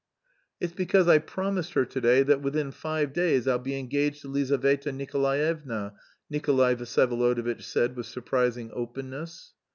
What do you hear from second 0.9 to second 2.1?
I promised her to